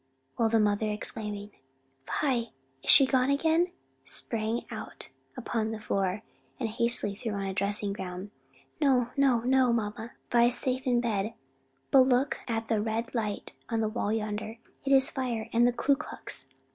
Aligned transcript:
while 0.35 0.49
the 0.49 0.59
mother, 0.59 0.89
exclaiming 0.91 1.51
"Vi! 2.07 2.49
is 2.81 2.89
she 2.89 3.05
gone 3.05 3.29
again?" 3.29 3.67
sprang 4.03 4.65
out 4.71 5.09
upon 5.37 5.69
the 5.69 5.79
floor, 5.79 6.23
and 6.59 6.69
hastily 6.69 7.13
threw 7.13 7.33
on 7.33 7.43
a 7.45 7.53
dressing 7.53 7.93
gown. 7.93 8.31
"No, 8.81 9.11
no, 9.15 9.41
no, 9.41 9.71
mamma; 9.71 10.13
Vi's 10.31 10.57
safe 10.57 10.87
in 10.87 11.01
bed, 11.01 11.35
but 11.91 11.99
look 11.99 12.39
at 12.47 12.67
that 12.67 12.81
red 12.81 13.13
light 13.13 13.53
on 13.69 13.79
the 13.79 13.89
wall 13.89 14.11
yonder! 14.11 14.57
it's 14.83 15.11
fire, 15.11 15.51
and 15.53 15.67
the 15.67 15.71
Ku 15.71 15.95
Klux!" 15.95 16.47